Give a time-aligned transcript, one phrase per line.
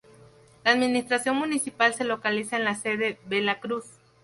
[0.63, 3.85] La administración municipal se localiza en la sede: Bela Cruz.